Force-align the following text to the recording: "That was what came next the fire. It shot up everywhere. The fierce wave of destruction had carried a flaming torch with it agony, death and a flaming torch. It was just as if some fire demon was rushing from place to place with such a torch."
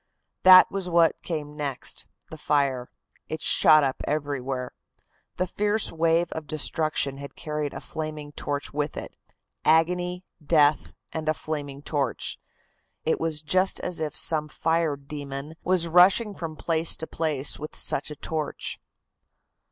"That 0.41 0.71
was 0.71 0.89
what 0.89 1.21
came 1.21 1.55
next 1.55 2.07
the 2.31 2.37
fire. 2.39 2.89
It 3.29 3.39
shot 3.39 3.83
up 3.83 4.01
everywhere. 4.07 4.71
The 5.37 5.45
fierce 5.45 5.91
wave 5.91 6.31
of 6.31 6.47
destruction 6.47 7.17
had 7.17 7.35
carried 7.35 7.71
a 7.71 7.79
flaming 7.81 8.31
torch 8.31 8.73
with 8.73 8.97
it 8.97 9.15
agony, 9.63 10.25
death 10.43 10.93
and 11.11 11.29
a 11.29 11.35
flaming 11.35 11.83
torch. 11.83 12.39
It 13.05 13.19
was 13.19 13.43
just 13.43 13.79
as 13.81 13.99
if 13.99 14.17
some 14.17 14.47
fire 14.47 14.95
demon 14.95 15.53
was 15.63 15.87
rushing 15.87 16.33
from 16.33 16.55
place 16.55 16.95
to 16.95 17.05
place 17.05 17.59
with 17.59 17.75
such 17.75 18.09
a 18.09 18.15
torch." 18.15 18.79